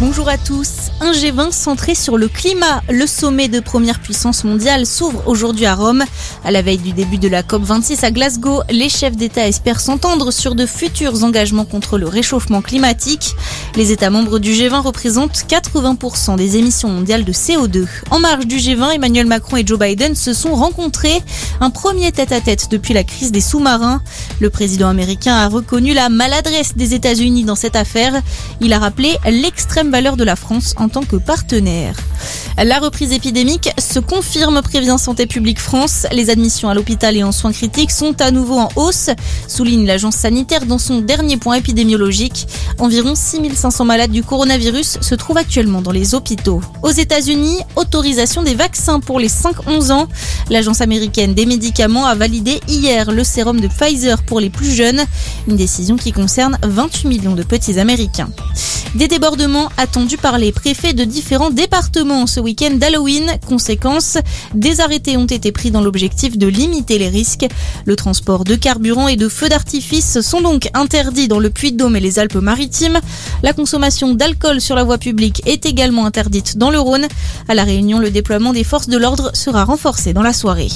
[0.00, 0.90] Bonjour à tous.
[1.00, 2.82] Un G20 centré sur le climat.
[2.90, 6.02] Le sommet de première puissance mondiale s'ouvre aujourd'hui à Rome.
[6.44, 10.32] À la veille du début de la COP26 à Glasgow, les chefs d'État espèrent s'entendre
[10.32, 13.36] sur de futurs engagements contre le réchauffement climatique.
[13.76, 17.86] Les États membres du G20 représentent 80% des émissions mondiales de CO2.
[18.10, 21.22] En marge du G20, Emmanuel Macron et Joe Biden se sont rencontrés.
[21.60, 24.02] Un premier tête-à-tête depuis la crise des sous-marins.
[24.40, 28.20] Le président américain a reconnu la maladresse des États-Unis dans cette affaire.
[28.60, 31.96] Il a rappelé l'extrême valeur de la France en tant que partenaire.
[32.62, 36.06] La reprise épidémique se confirme, prévient Santé publique France.
[36.12, 39.10] Les admissions à l'hôpital et en soins critiques sont à nouveau en hausse,
[39.48, 42.46] souligne l'agence sanitaire dans son dernier point épidémiologique.
[42.78, 46.60] Environ 6500 malades du coronavirus se trouvent actuellement dans les hôpitaux.
[46.82, 50.08] Aux États-Unis, autorisation des vaccins pour les 5-11 ans.
[50.50, 55.02] L'agence américaine des médicaments a validé hier le sérum de Pfizer pour les plus jeunes,
[55.48, 58.30] une décision qui concerne 28 millions de petits Américains.
[58.94, 63.24] Des débordements attendus par les préfets de différents départements ce week-end d'Halloween.
[63.44, 64.18] Conséquence,
[64.54, 67.44] des arrêtés ont été pris dans l'objectif de limiter les risques.
[67.86, 72.00] Le transport de carburant et de feux d'artifice sont donc interdits dans le Puy-de-Dôme et
[72.00, 73.00] les Alpes-Maritimes.
[73.42, 77.08] La consommation d'alcool sur la voie publique est également interdite dans le Rhône.
[77.48, 80.70] À la Réunion, le déploiement des forces de l'ordre sera renforcé dans la soirée.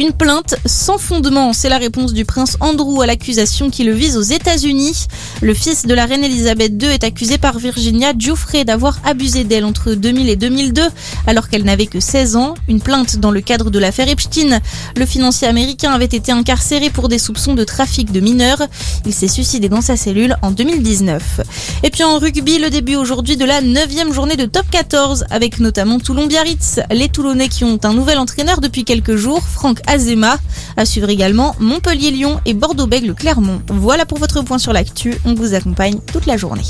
[0.00, 4.16] Une plainte sans fondement, c'est la réponse du prince Andrew à l'accusation qui le vise
[4.16, 5.08] aux États-Unis.
[5.42, 9.66] Le fils de la reine Elisabeth II est accusé par Virginia Giuffre d'avoir abusé d'elle
[9.66, 10.80] entre 2000 et 2002
[11.26, 12.54] alors qu'elle n'avait que 16 ans.
[12.66, 14.60] Une plainte dans le cadre de l'affaire Epstein.
[14.96, 18.62] Le financier américain avait été incarcéré pour des soupçons de trafic de mineurs.
[19.04, 21.42] Il s'est suicidé dans sa cellule en 2019.
[21.82, 25.60] Et puis en rugby, le début aujourd'hui de la 9 journée de top 14 avec
[25.60, 26.80] notamment Toulon-Biarritz.
[26.90, 30.38] Les Toulonnais qui ont un nouvel entraîneur depuis quelques jours, Franck Azema.
[30.76, 33.60] À suivre également Montpellier-Lyon et Bordeaux-Bègle-Clermont.
[33.68, 35.14] Voilà pour votre point sur l'actu.
[35.24, 36.62] On vous accompagne toute la journée.